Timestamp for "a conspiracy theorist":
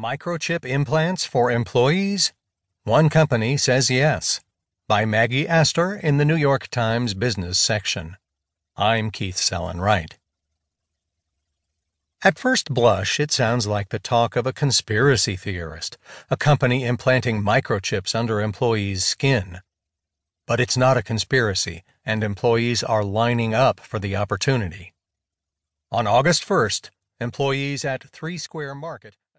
14.46-15.98